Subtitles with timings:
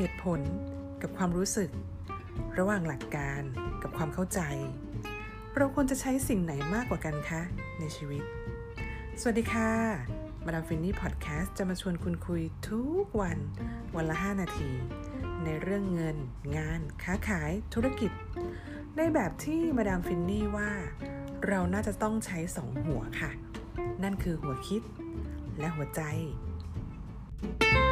[0.00, 0.40] เหตุผล
[1.02, 1.70] กับความรู้สึก
[2.58, 3.42] ระหว่างหลักการ
[3.82, 4.40] กับความเข้าใจ
[5.56, 7.42] เราควรจะใช้สิ่งไหนมากกว่ากันคะ
[7.80, 8.22] ในชีวิต
[9.20, 9.70] สวัสดีค่ะ
[10.44, 13.38] มาดามฟินนี่พอดแคสต์จะมาชวนคุณคุยทุกวัน
[13.96, 14.70] วันละ 5 นาที
[15.44, 16.16] ในเรื่องเงิน
[16.56, 18.10] งาน ค้าขาย ธุรกิจ
[18.96, 20.70] ในแบบที่มาดามฟินนี่ว่า
[21.46, 23.30] เราน่าจะต้องใช้สองหัวค่ะ
[24.02, 24.82] นั่นคือหัวคิด
[25.58, 26.02] และหัวใจ
[27.42, 27.89] thank you